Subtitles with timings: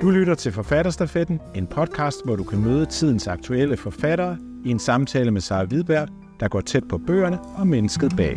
[0.00, 4.78] Du lytter til Forfatterstafetten, en podcast, hvor du kan møde tidens aktuelle forfattere i en
[4.78, 6.08] samtale med Sara Hvidberg,
[6.40, 8.36] der går tæt på bøgerne og mennesket bag.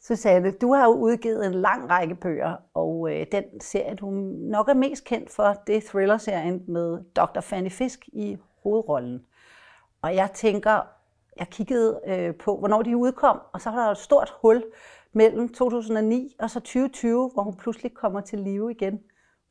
[0.00, 4.10] Susanne, du har jo udgivet en lang række bøger, og øh, den serie, du
[4.50, 7.40] nok er mest kendt for, det er thriller-serien med Dr.
[7.40, 9.22] Fanny Fisk i hovedrollen.
[10.02, 10.80] Og jeg tænker,
[11.38, 14.64] jeg kiggede øh, på, hvornår de udkom, og så var der et stort hul
[15.14, 19.00] mellem 2009 og så 2020, hvor hun pludselig kommer til live igen.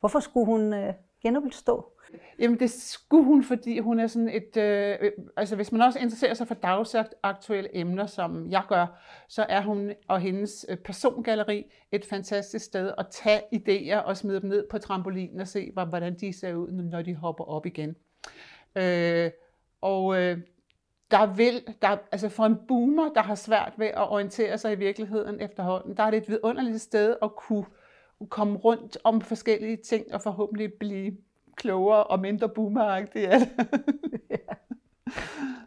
[0.00, 1.90] Hvorfor skulle hun øh, genopstå?
[2.38, 5.98] Jamen det skulle hun, fordi hun er sådan et, øh, øh altså hvis man også
[5.98, 8.86] interesserer sig for dagsaktuelle emner, som jeg gør,
[9.28, 14.40] så er hun og hendes øh, persongalleri et fantastisk sted at tage idéer og smide
[14.40, 17.96] dem ned på trampolinen og se, hvordan de ser ud, når de hopper op igen.
[18.76, 19.30] Øh,
[19.80, 20.38] og øh,
[21.10, 24.76] der vil, der, altså for en boomer, der har svært ved at orientere sig i
[24.76, 27.64] virkeligheden efterhånden, der er det et vidunderligt sted at kunne
[28.28, 31.16] komme rundt om forskellige ting og forhåbentlig blive
[31.56, 33.48] klogere og mindre boomeragtig af det.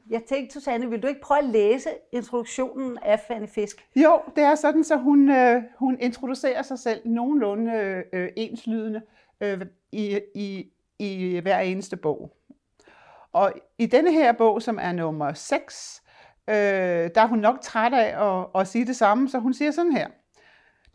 [0.10, 3.86] Jeg tænkte, Susanne, vil du ikke prøve at læse introduktionen af Fanny Fisk?
[3.96, 9.02] Jo, det er sådan, så hun, øh, hun introducerer sig selv nogenlunde øh, enslydende
[9.42, 12.34] øh, i, i, i hver eneste bog.
[13.34, 16.02] Og i denne her bog, som er nummer 6,
[16.50, 19.72] øh, der er hun nok træt af at, at sige det samme, så hun siger
[19.72, 20.08] sådan her.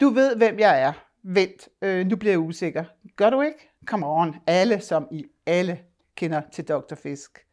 [0.01, 0.93] Du ved, hvem jeg er.
[1.25, 2.85] Vent, øh, nu bliver jeg usikker.
[3.17, 3.71] Gør du ikke?
[3.87, 5.79] Come on, alle som i alle
[6.17, 6.95] kender til Dr.
[7.03, 7.47] Fisk.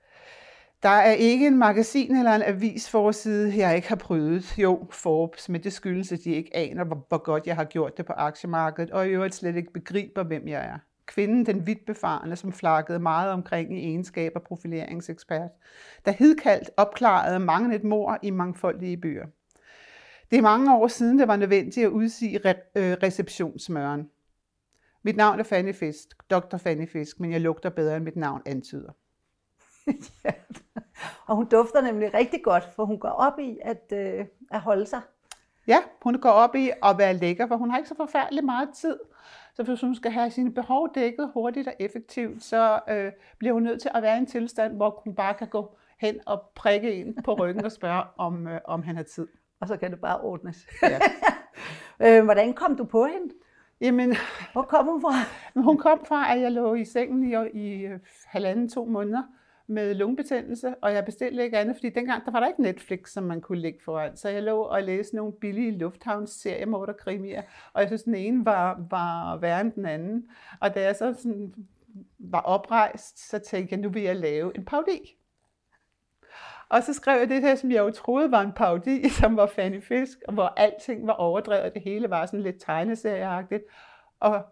[0.84, 4.58] Der er ikke en magasin eller en avisforside, jeg ikke har prøvet.
[4.58, 7.98] Jo, Forbes, men det skyldes, at de ikke aner, hvor, hvor godt jeg har gjort
[7.98, 10.78] det på aktiemarkedet, og i øvrigt slet ikke begriber, hvem jeg er.
[11.10, 15.52] Kvinden, den vidt befarne, som flakkede meget omkring i egenskab af profileringsekspert,
[16.06, 19.26] der hidkaldt opklarede mange et mor i mangfoldige byer.
[20.32, 24.10] Det er mange år siden, det var nødvendigt at udsige re- øh, receptionsmøren.
[25.04, 26.58] Mit navn er Fanny Fisk, Dr.
[26.58, 28.92] Fanny Fisk, men jeg lugter bedre, end mit navn antyder.
[30.26, 30.32] ja.
[31.26, 34.86] Og hun dufter nemlig rigtig godt, for hun går op i at, øh, at holde
[34.86, 35.02] sig.
[35.68, 38.70] Ja, hun går op i at være lækker, for hun har ikke så forfærdelig meget
[38.76, 39.00] tid.
[39.60, 43.64] Så hvis hun skal have sine behov dækket hurtigt og effektivt, så øh, bliver hun
[43.64, 46.94] nødt til at være i en tilstand, hvor hun bare kan gå hen og prikke
[46.94, 49.28] en på ryggen og spørge, om, øh, om han har tid.
[49.62, 50.68] Og så kan det bare ordnes.
[50.84, 51.00] Ja.
[52.20, 53.34] øh, hvordan kom du på hende?
[53.82, 54.16] Jamen,
[54.54, 55.14] Hvor kom hun fra?
[55.68, 59.24] Hun kom fra, at jeg lå i sengen i, i øh, halvanden, to måneder
[59.70, 63.24] med lungebetændelse, og jeg bestilte ikke andet, fordi dengang der var der ikke Netflix, som
[63.24, 64.18] man kunne lægge foran.
[64.18, 67.42] Så jeg lå og læste nogle billige lufthavns seriemorderkrimier,
[67.74, 70.30] og jeg synes, den ene var, var værre end den anden.
[70.60, 71.54] Og da jeg så sådan
[72.20, 75.18] var oprejst, så tænkte jeg, nu vil jeg lave en paudi.
[76.70, 79.48] Og så skrev jeg det her, som jeg jo troede var en paudi, som var
[79.48, 83.64] Fanny Fisk, og hvor alting var overdrevet, det hele var sådan lidt tegneserieagtigt.
[84.20, 84.46] Og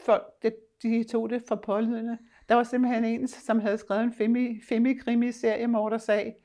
[0.00, 2.18] folk, det, de tog det for pålydende.
[2.48, 6.36] Der var simpelthen en, som havde skrevet en femi, femi-krimi-serie, mordersag.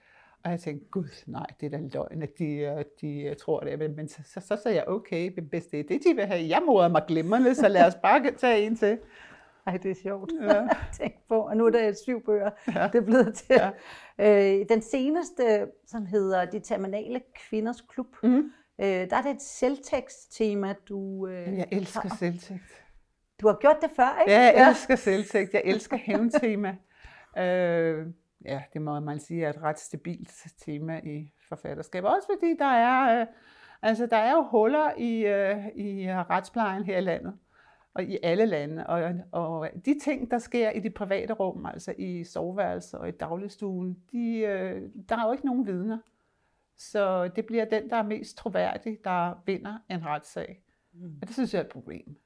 [0.44, 3.80] Og jeg tænkte, gud, nej, det er da løgn, at de, øh, de tror det.
[3.80, 6.48] Men, men så, så, så sagde jeg, okay, hvis det er det, de vil have,
[6.50, 8.98] jeg morder mig glimrende, så lad os bare tage en til.
[9.68, 10.32] Ej, det er sjovt.
[10.42, 10.68] Ja.
[11.00, 12.88] Tænk på, og nu er der syv bøger, ja.
[12.88, 13.56] det er blevet til.
[14.20, 14.60] Ja.
[14.60, 18.52] Øh, den seneste, som hedder De Terminale Kvinders Klub, mm.
[18.82, 22.16] øh, der er det et selvtekst-tema, du øh, Jeg elsker har.
[22.20, 22.83] selvtekst.
[23.42, 24.32] Du har gjort det før, ikke?
[24.32, 25.54] Ja, jeg elsker selvtægt.
[25.54, 26.76] Jeg elsker hævntema.
[27.38, 28.08] øh,
[28.46, 32.04] ja, det må man sige er et ret stabilt tema i forfatterskab.
[32.04, 33.28] Også fordi der er, øh,
[33.82, 37.38] altså, der er jo huller i, øh, i retsplejen her i landet
[37.94, 38.88] og i alle lande.
[38.88, 43.12] Og, og de ting, der sker i det private rum, altså i soveværelset og i
[43.12, 45.98] dagligstuen, de, øh, der er jo ikke nogen vidner.
[46.78, 50.64] Så det bliver den, der er mest troværdig, der vinder en retssag.
[50.94, 51.18] Mm.
[51.22, 52.18] Og det synes jeg er et problem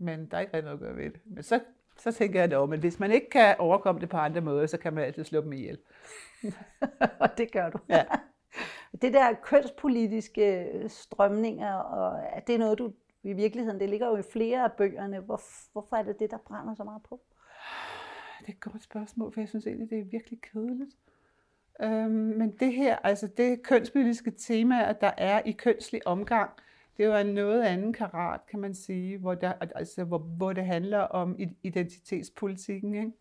[0.00, 1.20] men der er ikke rigtig noget at gøre ved det.
[1.24, 1.60] Men så,
[1.96, 4.78] så tænker jeg, at men hvis man ikke kan overkomme det på andre måder, så
[4.78, 5.78] kan man altid slå dem ihjel.
[7.20, 7.78] og det gør du.
[7.88, 8.04] Ja.
[9.02, 12.92] Det der kønspolitiske strømninger, og det er noget, du
[13.22, 15.20] i virkeligheden, det ligger jo i flere af bøgerne.
[15.20, 15.40] Hvor,
[15.72, 17.20] hvorfor er det det, der brænder så meget på?
[18.40, 20.96] Det er et godt spørgsmål, for jeg synes egentlig, det er virkelig kedeligt.
[21.82, 26.50] Øhm, men det her, altså det kønspolitiske tema, der er i kønslig omgang,
[26.96, 30.64] det var en noget anden karat, kan man sige, hvor, der, altså, hvor, hvor det
[30.64, 33.12] handler om identitetspolitikken, ikke?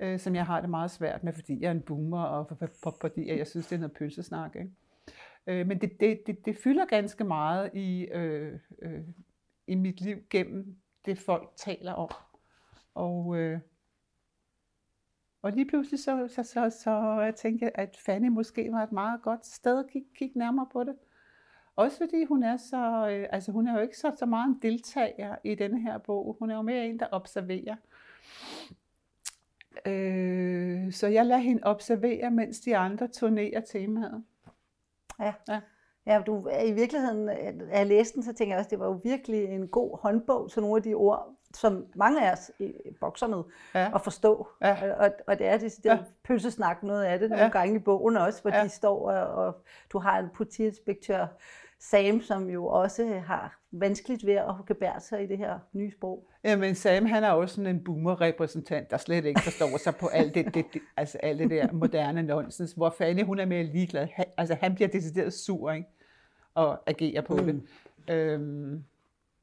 [0.00, 2.68] Øh, som jeg har det meget svært med, fordi jeg er en boomer, og for,
[2.82, 4.56] for, fordi jeg synes, det er noget pølsesnak.
[4.56, 4.70] Ikke?
[5.46, 9.00] Øh, men det, det, det, det fylder ganske meget i, øh, øh,
[9.66, 12.08] i mit liv gennem det, folk taler om.
[12.94, 13.60] Og, øh,
[15.42, 18.92] og lige pludselig så, så, så, så jeg tænkte jeg, at Fanny måske var et
[18.92, 20.94] meget godt sted at kigge, kigge nærmere på det.
[21.76, 24.58] Også fordi hun er så, øh, altså hun er jo ikke så, så meget en
[24.62, 26.36] deltager i denne her bog.
[26.38, 27.76] Hun er jo mere en, der observerer.
[29.86, 34.24] Øh, så jeg lader hende observere, mens de andre turnerer temaet.
[35.20, 35.32] Ja.
[35.48, 35.60] Ja.
[36.06, 38.78] Ja, du, i virkeligheden, øh, da jeg læste den, så tænker jeg også, at det
[38.78, 42.50] var jo virkelig en god håndbog til nogle af de ord, som mange af os
[42.60, 43.42] øh, bokser med
[43.74, 43.90] Ja.
[43.94, 44.48] at forstå.
[44.60, 44.92] Ja.
[45.04, 45.98] Og, og det er det, ja.
[46.24, 47.50] pølsesnak noget af det nogle Ja.
[47.50, 48.64] gange i bogen også, hvor Ja.
[48.64, 49.62] de står og, og
[49.92, 51.26] du har en politiinspektør,
[51.90, 56.28] Sam, som jo også har vanskeligt ved at gebære sig i det her nye sprog.
[56.44, 60.34] Jamen Sam, han er også sådan en boomer-repræsentant, der slet ikke forstår sig på alt
[60.34, 64.06] det, det, det, altså alt det der moderne nonsens, hvor Fanny, hun er mere ligeglad.
[64.14, 65.88] Han, altså han bliver decideret sur, ikke?
[66.54, 67.44] Og agerer på mm.
[67.44, 67.62] det.
[68.14, 68.84] Øhm,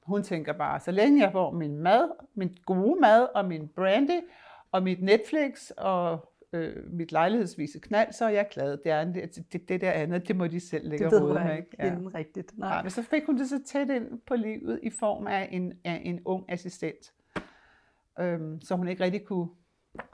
[0.03, 4.19] hun tænker bare, så længe jeg får min mad, min gode mad og min brandy
[4.71, 8.77] og mit Netflix og øh, mit lejlighedsvise knald, så er jeg glad.
[8.77, 11.57] Det, er, det, det, det der andet, det må de selv lægge Det ved med.
[11.57, 11.75] ikke?
[11.79, 11.87] Ja.
[11.93, 12.57] inden rigtigt.
[12.57, 12.69] Nej.
[12.69, 15.73] Nej, men så fik hun det så tæt ind på livet i form af en,
[15.83, 17.13] af en ung assistent.
[18.19, 19.47] Øhm, så hun ikke rigtig kunne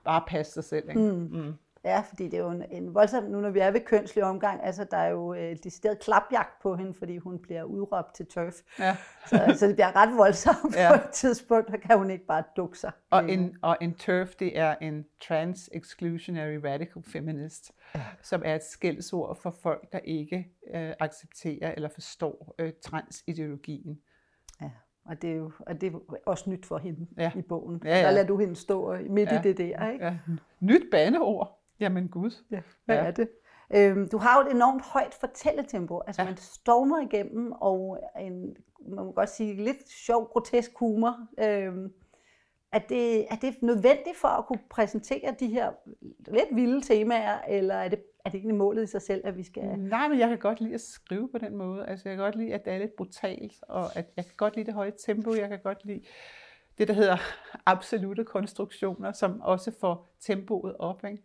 [0.04, 0.89] bare passe sig selv.
[0.89, 1.01] Ikke?
[1.01, 1.39] Mm.
[1.39, 1.54] Mm.
[1.85, 4.63] Ja, fordi det er jo en, en voldsom, nu når vi er ved kønslig omgang,
[4.63, 8.53] altså der er jo øh, decideret klapjagt på hende, fordi hun bliver udråbt til turf.
[8.79, 8.95] Ja.
[9.27, 10.89] Så, så det bliver ret voldsomt Ja.
[10.89, 12.91] på et tidspunkt, så kan hun ikke bare dukke sig.
[13.09, 18.01] Og, Øh, en, og en TERF, det er en Trans-Exclusionary Radical Feminist, ja.
[18.21, 24.00] som er et skældsord for folk, der ikke øh, accepterer eller forstår øh, transideologien.
[24.62, 24.69] Ja,
[25.06, 27.31] og det, er jo, og det er også nyt for hende Ja.
[27.35, 27.81] i bogen.
[27.85, 28.03] Ja, ja.
[28.06, 29.39] Der lader du hende stå midt Ja.
[29.39, 30.06] i det der, ikke?
[30.06, 30.18] Ja.
[30.59, 31.56] Nyt baneord.
[31.79, 32.31] Jamen gud.
[32.51, 32.62] Ja.
[32.85, 33.03] Hvad Ja.
[33.06, 33.29] er det?
[33.75, 36.01] Øhm, du har jo et enormt højt fortælletempo.
[36.07, 36.27] Altså ja.
[36.27, 38.56] man stormer igennem, og en,
[38.88, 41.27] man må godt sige, lidt sjov, grotesk humor.
[41.39, 41.94] Øhm,
[42.71, 45.71] er, det, er det nødvendigt for at kunne præsentere de her
[46.27, 49.44] lidt vilde temaer, eller er det, er det ikke målet i sig selv, at vi
[49.44, 49.63] skal...
[49.79, 51.85] Nej, men jeg kan godt lide at skrive på den måde.
[51.85, 54.56] Altså, jeg kan godt lide, at det er lidt brutalt, og at jeg kan godt
[54.56, 55.33] lide det høje tempo.
[55.33, 56.01] Jeg kan godt lide
[56.77, 57.18] det, der hedder
[57.65, 61.03] absolute konstruktioner, som også får tempoet op.
[61.06, 61.24] Ikke?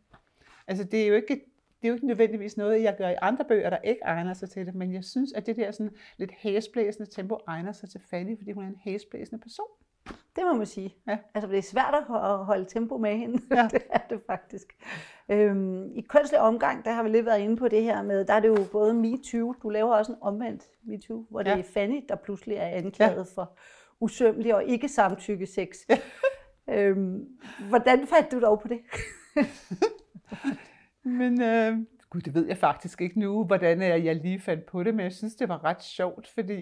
[0.68, 1.34] Altså, det er jo ikke
[1.82, 4.50] det er jo ikke nødvendigvis noget, jeg gør i andre bøger, der ikke egner sig
[4.50, 8.00] til det, men jeg synes, at det der sådan lidt hæsblæsende tempo egner sig til
[8.10, 9.66] Fanny, fordi hun er en hæsblæsende person.
[10.36, 10.94] Det må man sige.
[11.08, 11.18] Ja.
[11.34, 13.40] Altså, det er svært at ho- holde tempo med hende.
[13.50, 13.56] Ja.
[13.56, 13.68] Ja.
[13.72, 14.66] det er det faktisk.
[15.28, 18.34] Øhm, I kønslig omgang, der har vi lidt været inde på det her med, der
[18.34, 21.58] er det jo både MeToo, du laver også en omvendt MeToo, hvor det Ja.
[21.58, 23.42] er Fanny, der pludselig er anklaget ja.
[23.42, 23.56] for
[24.00, 25.68] usømmelig og ikke samtykke sex.
[25.88, 25.98] Ja.
[26.68, 27.24] Øhm,
[27.68, 28.80] hvordan fandt du dog på det?
[31.20, 31.78] Men øh,
[32.10, 35.04] gud, det ved jeg faktisk ikke nu, hvordan jeg jeg lige fandt på det, men
[35.04, 36.56] jeg synes, det var ret sjovt, fordi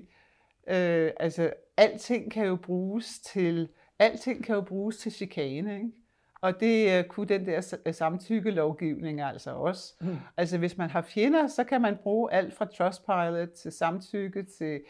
[0.68, 3.68] øh, altså, alting kan jo bruges til,
[3.98, 5.90] alting kan jo bruges til chikane, ikke?
[6.42, 9.94] Og det øh, kunne den der øh, samtykkelovgivning altså også.
[10.00, 10.16] Mm.
[10.36, 14.80] Altså hvis man har fjender, så kan man bruge alt fra Trustpilot til samtykke til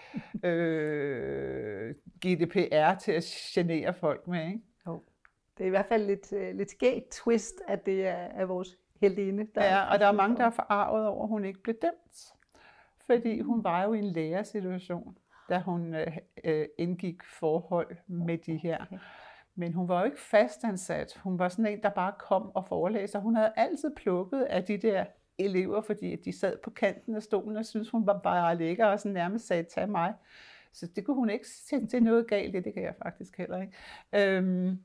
[0.50, 1.94] øh,
[2.26, 3.24] GDPR til at
[3.54, 4.46] genere folk med.
[4.46, 4.60] Ikke?
[5.60, 8.78] Det er i hvert fald lidt, øh, lidt skægt twist, at det er, er vores
[9.00, 9.46] heldinde.
[9.54, 12.34] Der Ja, og der er mange, der er forarvet over, at hun ikke blev dømt.
[13.06, 15.18] Fordi hun var jo i en lærersituation,
[15.48, 18.84] da hun øh, øh, indgik forhold med de her.
[19.54, 21.20] Men hun var jo ikke fastansat.
[21.22, 23.20] Hun var sådan en, der bare kom og forelæste.
[23.20, 25.04] Hun havde altid plukket af de der
[25.38, 29.00] elever, fordi de sad på kanten af stolen og syntes, hun var bare lækker og
[29.00, 30.14] sådan nærmest sagde, tag mig.
[30.72, 32.60] Så det kunne hun ikke se til noget galt i.
[32.60, 33.72] Det kan jeg faktisk heller ikke.
[34.12, 34.78] Øhm,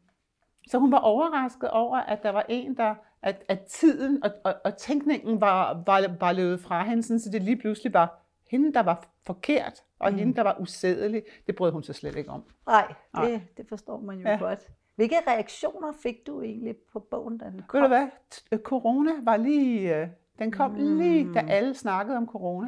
[0.69, 4.55] så hun var overrasket over, at der var en, der, at, at tiden og, og,
[4.65, 8.19] og tænkningen var, var, var løbet fra hende, sådan, så det lige pludselig var
[8.51, 10.17] hende, der var forkert, og mm.
[10.17, 11.23] hende, der var usædelig.
[11.47, 12.43] Det brød hun sig slet ikke om.
[12.67, 13.25] Nej, Nej.
[13.29, 14.37] det, det forstår man jo Ja.
[14.39, 14.59] godt.
[14.95, 17.77] Hvilke reaktioner fik du egentlig på bogen, da den kom?
[17.81, 18.07] Ved du hvad?
[18.51, 19.95] Øh, Corona var lige...
[20.01, 20.07] øh,
[20.39, 20.97] Den kom mm.
[20.97, 21.47] lige, da Mm.
[21.49, 22.67] alle snakkede om corona.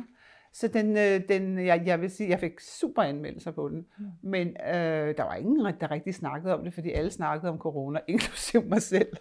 [0.53, 3.85] Så den, øh, den jeg, jeg vil sige, jeg fik super anmeldelser på den.
[3.97, 4.05] Mm.
[4.21, 7.99] Men øh, der var ingen, der rigtig snakkede om det, fordi alle snakkede om corona,
[8.07, 9.17] inklusive mig selv.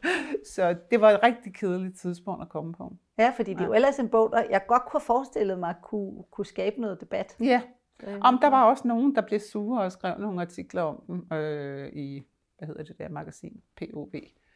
[0.54, 2.96] Så det var et rigtig kedeligt tidspunkt at komme på.
[3.18, 5.74] Ja, fordi det er jo ellers en bog, der jeg godt kunne have forestillet mig
[5.82, 7.36] kunne, kunne skabe noget debat.
[7.40, 7.62] Ja,
[8.06, 11.38] Øh, om der var også nogen, der blev sure og skrev nogle artikler om dem
[11.38, 12.26] øh, i,
[12.58, 14.10] hvad hedder det der magasin, POV,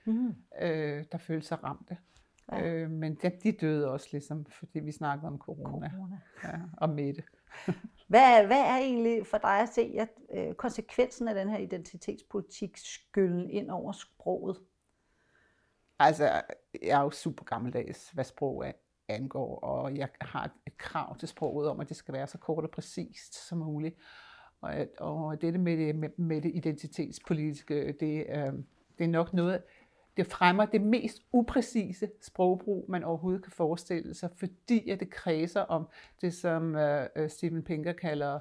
[0.07, 0.35] Mm.
[0.63, 1.97] øh, der følte sig ramte.
[2.53, 2.67] Ja.
[2.67, 6.19] Øh, men de, de døde også, ligesom, fordi vi snakkede om corona, Corona.
[6.45, 7.23] Ja, og Mette.
[8.09, 11.59] Hvad, er- hvad er egentlig for dig at se at, øh, konsekvensen af den her
[11.59, 14.57] identitetspolitik skylden ind over sproget?
[15.99, 16.25] Altså,
[16.83, 18.73] jeg er jo super gammeldags, hvad sprog er,
[19.09, 22.65] angår, og jeg har et, krav til sproget om, at det skal være så kort
[22.65, 23.97] og præcist som muligt.
[24.61, 28.53] Og, og dette med det, med, med det identitetspolitiske, det, øh,
[28.99, 29.63] det er nok noget,
[30.17, 35.61] det fremmer det mest upræcise sprogbrug, man overhovedet kan forestille sig, fordi at det kredser
[35.61, 35.89] om
[36.21, 38.39] det, som øh, øh, Steven Pinker kalder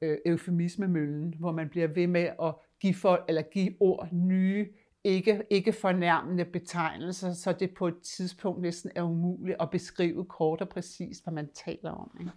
[0.00, 4.68] øh, eufemismemøllen, hvor man bliver ved med at give, folk, eller give ord nye,
[5.04, 10.60] ikke, ikke fornærmende betegnelser, så det på et tidspunkt næsten er umuligt at beskrive kort
[10.60, 12.16] og præcist, hvad man taler om.
[12.20, 12.32] Ikke?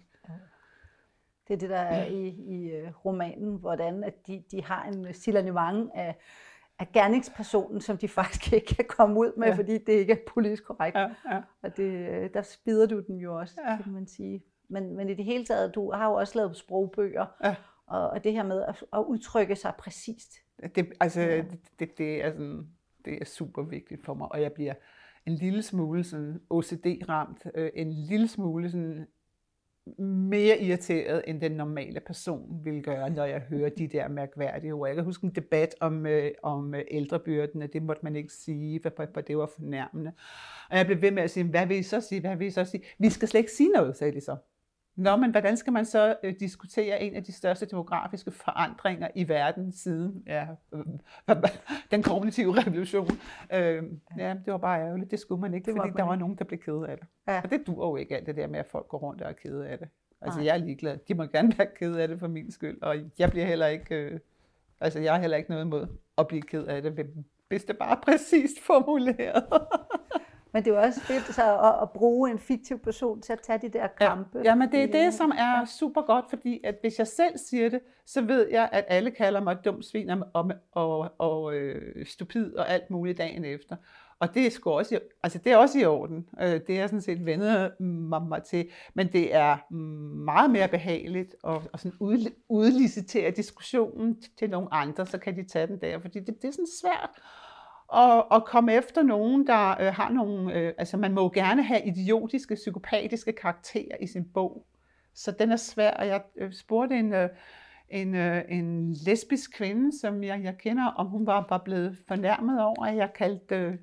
[1.48, 5.06] Det er det, der er i, i øh, romanen, hvordan at de, de har en
[5.06, 6.16] øh, signalement af
[6.78, 9.54] af gerningspersonen, som de faktisk ikke kan komme ud med, ja.
[9.54, 10.96] fordi det ikke er politisk korrekt.
[10.96, 11.42] Ja, ja.
[11.62, 13.82] Og det, der spider du den jo også, ja.
[13.82, 14.42] kan man sige.
[14.68, 17.54] Men, men i det hele taget, du har jo også lavet sprogbøger, ja.
[17.86, 20.32] og, og det her med at, at udtrykke sig præcist.
[20.74, 21.36] Det, altså, ja.
[21.36, 22.68] det, det, det, er sådan,
[23.04, 24.74] det er super vigtigt for mig, og jeg bliver
[25.26, 29.06] en lille smule sådan OCD-ramt, øh, en lille smule sådan
[29.98, 34.88] mere irriteret, end den normale person vil gøre, når jeg hører de der mærkværdige ord.
[34.88, 38.32] Jeg kan huske en debat om, øh, om øh, ældrebyrden, og det måtte man ikke
[38.32, 40.12] sige, for, for det var fornærmende.
[40.70, 42.50] Og jeg blev ved med at sige, hvad vil I så sige, hvad vil I
[42.50, 42.82] så sige?
[42.98, 44.36] Vi skal slet ikke sige noget, sagde de så.
[44.98, 49.28] Nå, men hvordan skal man så øh, diskutere en af de største demografiske forandringer i
[49.28, 50.84] verden siden ja, øh,
[51.90, 53.10] den kognitive revolution?
[53.52, 53.82] Øh,
[54.18, 55.10] ja, det var bare ærgerligt.
[55.10, 57.06] Det skulle man ikke, det fordi der var nogen, der blev ked af det.
[57.28, 57.40] Ja.
[57.44, 59.32] Og det duer jo ikke alt det der med, at folk går rundt og er
[59.32, 59.88] kede af det.
[60.20, 60.46] Altså, Nej.
[60.46, 60.98] jeg er ligeglad.
[61.08, 63.94] De må gerne være kede af det for min skyld, og jeg bliver heller ikke...
[63.94, 64.20] Øh,
[64.80, 65.86] altså, jeg har heller ikke noget imod
[66.18, 67.06] at blive ked af det,
[67.48, 69.44] hvis det bare er præcist formuleret.
[70.52, 73.40] Men det er jo også fedt så at, at bruge en fiktiv person til at
[73.40, 74.38] tage de der kampe.
[74.38, 77.38] Ja, ja men det er det, som er super godt, fordi at hvis jeg selv
[77.38, 82.06] siger det, så ved jeg, at alle kalder mig dum svin og, og, og, øh,
[82.06, 83.76] stupid og alt muligt dagen efter.
[84.20, 86.28] Og det er, sgu også, altså det er også i orden.
[86.40, 87.72] Øh, det er jeg sådan set vendet
[88.28, 88.68] mig til.
[88.94, 89.72] Men det er
[90.24, 95.48] meget mere behageligt at, at sådan ud, udlicitere diskussionen til nogle andre, så kan de
[95.48, 95.98] tage den der.
[95.98, 97.10] Fordi det, det er sådan svært
[97.88, 100.54] og, og komme efter nogen, der øh, har nogle...
[100.54, 104.66] Øh, altså man må jo gerne have idiotiske, psykopatiske karakterer i sin bog.
[105.14, 107.28] Så den er svær, og jeg øh, spurgte en, øh,
[107.88, 112.62] en, øh, en lesbisk kvinde, som jeg, jeg kender, om hun var, var blevet fornærmet
[112.62, 113.56] over, at jeg kaldte...
[113.56, 113.74] Øh,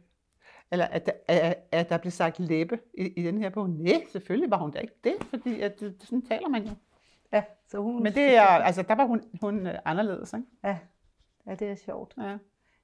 [0.72, 3.70] eller at, at, at der blev sagt læbe i, i den her bog.
[3.70, 6.72] Nej, selvfølgelig var hun da ikke det, fordi at, sådan taler man jo.
[7.34, 8.04] Ja, så hun...
[8.04, 10.46] Men det er, altså, der var hun, hun anderledes, ikke?
[10.64, 10.78] Ja.
[11.48, 12.14] ja, det er sjovt.
[12.18, 12.38] Ja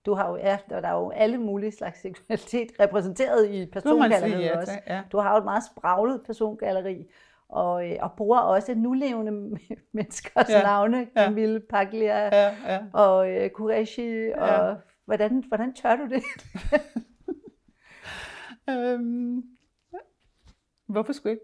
[0.05, 4.58] du har jo, ja, der er jo alle mulige slags seksualitet repræsenteret i persongalleriet ja,
[4.58, 4.79] også.
[4.88, 5.01] Ja.
[5.12, 7.05] Du har jo et meget spraglet persongalleri,
[7.50, 9.31] og, øh, og bruger også nulevende
[9.93, 10.63] menneskers ja.
[10.63, 11.60] navne, Camille ja.
[11.70, 12.79] Paglia ja, ja.
[12.93, 14.60] og uh, Kureshi, ja.
[14.60, 16.24] og hvordan, hvordan tør du det?
[18.70, 19.43] øhm,
[20.88, 21.39] hvorfor skulle jeg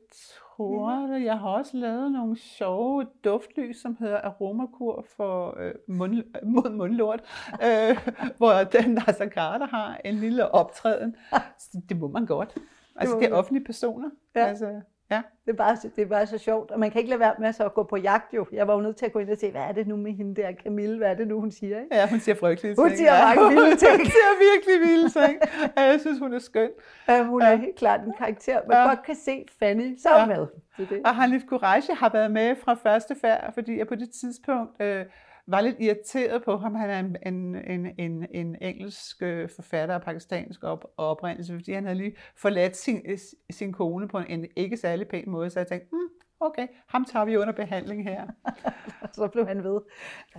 [0.58, 1.24] tror det.
[1.24, 6.24] Jeg har også lavet nogle sjove duftlys, som hedder aromakur for øh, mund,
[6.56, 7.22] mod mundlort,
[7.64, 11.16] øh, hvor den Nasser Carter har en lille optræden.
[11.90, 12.58] Det må man godt.
[12.96, 14.10] Altså, det, det er offentlige personer.
[14.36, 14.46] Ja.
[14.46, 15.22] Altså, Ja.
[15.46, 17.54] Det, er bare, det er bare så sjovt, og man kan ikke lade være med
[17.54, 18.46] så at gå på jagt jo.
[18.52, 20.12] Jeg var jo nødt til at gå ind og se, hvad er det nu med
[20.12, 21.80] hende der Camille, hvad er det nu, hun siger?
[21.80, 21.96] Ikke?
[21.96, 22.88] Ja, hun siger frygtelige ting.
[22.88, 23.36] Hun siger ja.
[23.36, 23.92] mange vilde ting.
[23.92, 25.40] hun siger virkelig vilde ting.
[25.78, 26.70] Ja, jeg synes, hun er skøn.
[27.08, 27.56] Ja, hun er ja.
[27.56, 28.88] helt klart en karakter, man ja.
[28.88, 30.26] godt kan se Fanny så ja.
[30.26, 30.48] med.
[30.78, 31.02] Det det.
[31.06, 34.82] Og Hanif Courage har været med fra første færd, fordi jeg på det tidspunkt...
[34.82, 35.06] Øh,
[35.48, 36.76] var lidt irriteret på ham.
[36.76, 41.72] Han er en, en, en, en, en engelsk øh, forfatter af pakistansk op, oprindelse, fordi
[41.72, 43.18] han havde lige forladt sin, øh,
[43.50, 47.26] sin kone på en ikke særlig pæn måde, så jeg tænkte, hmm, okay, ham tager
[47.26, 48.28] vi under behandling her.
[49.14, 49.82] så blev han ved.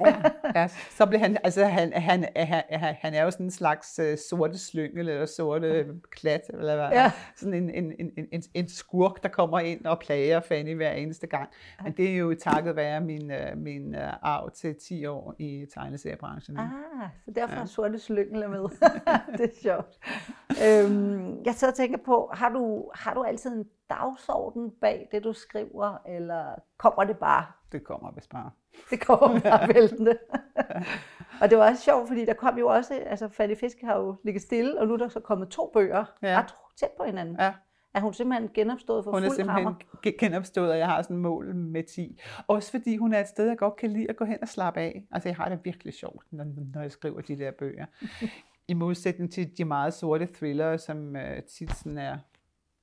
[0.00, 0.22] ja,
[0.54, 4.18] ja, så blev han, altså han, han, han, han er jo sådan en slags uh,
[4.30, 7.12] sorte slyngel, eller sorte klat, eller hvad, ja.
[7.36, 11.26] sådan en, en, en, en, en skurk, der kommer ind og plager Fanny hver eneste
[11.26, 11.48] gang.
[11.84, 15.66] Men det er jo takket være min, uh, min uh, arv til 10 år i
[15.74, 16.58] tegneseriebranchen.
[16.58, 16.68] Ah,
[17.24, 17.60] så derfor ja.
[17.60, 18.60] er sorte slyngel med.
[19.38, 19.98] det er sjovt.
[20.64, 25.32] Øhm, jeg så tænker på, har du, har du altid en dagsorden bag det, du
[25.32, 27.46] skriver, eller kommer det bare?
[27.72, 28.50] Det kommer vist bare.
[28.90, 30.18] Det kommer bare væltende.
[31.40, 34.16] og det var også sjovt, fordi der kom jo også, altså Fanny Fisk har jo
[34.24, 36.38] ligget stille, og nu er der så kommet to bøger, ja.
[36.38, 37.36] ret tæt på hinanden.
[37.40, 37.52] Ja.
[37.94, 39.74] Er hun simpelthen genopstået for Hun er simpelthen hammer?
[40.18, 42.20] genopstået, og jeg har sådan et mål med 10.
[42.46, 44.80] Også fordi hun er et sted, jeg godt kan lide at gå hen og slappe
[44.80, 45.04] af.
[45.10, 47.86] Altså jeg har det virkelig sjovt, når, når jeg skriver de der bøger.
[48.68, 52.18] I modsætning til de meget sorte thriller, som uh, tit sådan er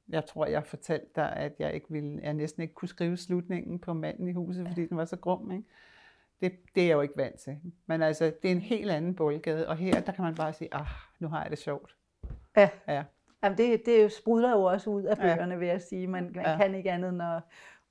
[0.10, 3.80] jeg tror, jeg fortalte dig, at jeg, ikke ville, jeg næsten ikke kunne skrive slutningen
[3.80, 5.52] på manden i huset, fordi den var så grum.
[5.52, 5.64] Ikke?
[6.42, 7.58] Det, det er jeg jo ikke vant til.
[7.86, 10.74] Men altså, det er en helt anden boldgade, og her, der kan man bare sige,
[10.74, 10.88] ah,
[11.20, 11.96] nu har jeg det sjovt.
[12.58, 12.70] Ja.
[12.88, 13.04] ja.
[13.44, 15.60] Jamen det, det sprudler jo også ud af bøgerne, ja.
[15.60, 16.08] vil jeg sige.
[16.08, 16.58] Man, man ja.
[16.58, 17.42] kan ikke andet end at,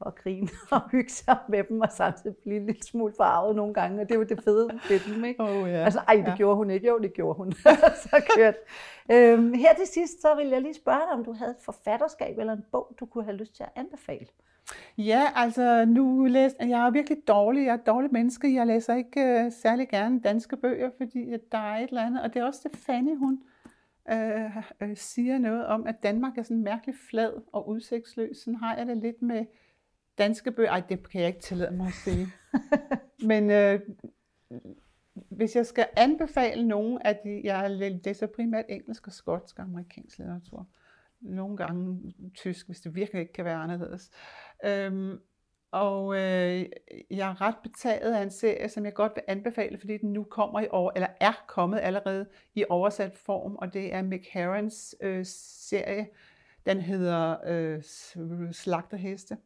[0.00, 3.74] og grine og hygge sig med dem, og samtidig blive en lille smule farvet nogle
[3.74, 5.42] gange, og det er jo det fede ved dem, ikke?
[5.42, 5.84] Oh, ja.
[5.84, 6.36] Altså, ej, det ja.
[6.36, 6.88] gjorde hun ikke.
[6.88, 7.52] Jo, det gjorde hun.
[8.02, 8.54] så kørt.
[9.12, 12.38] Øhm, her til sidst, så vil jeg lige spørge dig, om du havde et forfatterskab
[12.38, 14.26] eller en bog, du kunne have lyst til at anbefale.
[14.98, 17.64] Ja, altså nu læser jeg er virkelig dårlig.
[17.64, 18.54] Jeg er et dårligt menneske.
[18.54, 22.22] Jeg læser ikke uh, særlig gerne danske bøger, fordi der er et eller andet.
[22.22, 23.42] Og det er også det Fanny, hun
[24.10, 28.36] øh, øh, siger noget om, at Danmark er sådan mærkeligt flad og udsigtsløs.
[28.36, 29.44] Sådan har jeg det lidt med
[30.18, 30.70] danske bøger.
[30.70, 32.26] Ej, det kan jeg ikke tillade mig at sige.
[33.30, 33.80] Men øh,
[35.14, 40.18] hvis jeg skal anbefale nogen af de, jeg læser primært engelsk og skotsk og amerikansk
[40.18, 40.66] litteratur.
[41.20, 44.10] Nogle gange tysk, hvis det virkelig ikke kan være anderledes.
[44.64, 45.18] Øhm,
[45.70, 46.66] og øh,
[47.10, 50.24] jeg er ret betaget af en serie, som jeg godt vil anbefale, fordi den nu
[50.24, 54.36] kommer i over, eller er kommet allerede i oversat form, og det er Mick
[55.00, 56.08] øh, serie.
[56.66, 57.82] Den hedder øh,
[58.52, 59.36] Slagterheste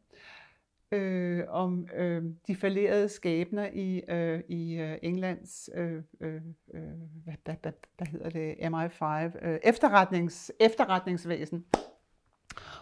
[0.91, 6.35] øh, om øh, de falderede skæbner i, øh, i øh, Englands, øh, øh,
[6.73, 6.81] øh
[7.23, 11.65] hvad, hvad, hvad, hvad hedder det, MI5, øh, efterretnings, efterretningsvæsen.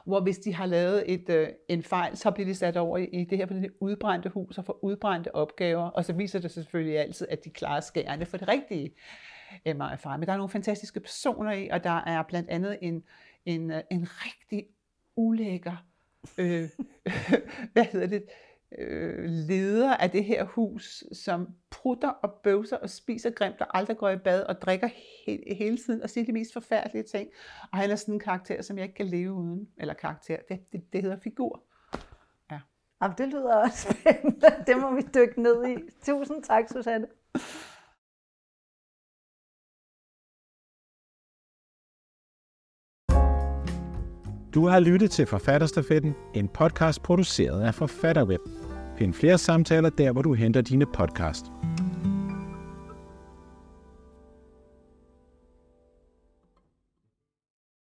[0.05, 3.05] Hvor hvis de har lavet et, øh, en fejl, så bliver de sat over i,
[3.05, 6.63] i det her for udbrændte hus og får udbrændte opgaver, og så viser det sig
[6.63, 8.93] selvfølgelig altid, at de klarer skærende for det rigtige
[9.67, 10.17] MI5.
[10.17, 13.03] Men der er nogle fantastiske personer i, og der er blandt andet en,
[13.45, 14.67] en, øh, en rigtig
[15.15, 15.85] ulækker
[16.37, 16.69] øh,
[17.73, 18.23] hvad hedder det,
[18.77, 23.97] øh, leder af det her hus, som prutter og bøvser og spiser grimt og aldrig
[23.97, 27.29] går i bad og drikker he- hele tiden og siger de mest forfærdelige ting.
[27.71, 29.69] Og han er sådan en karakter, som jeg ikke kan leve uden.
[29.77, 31.63] Eller karakter, det, det, det hedder figur.
[32.51, 32.59] Ja.
[33.01, 34.47] Jamen, det lyder også spændende.
[34.67, 35.75] Det må vi dykke ned i.
[36.05, 37.07] Tusind tak, Susanne.
[44.57, 48.41] Du har lyttet til Forfatterstafetten, en podcast produceret af Forfatterweb.
[48.97, 51.45] Find flere samtaler der, hvor du henter dine podcast.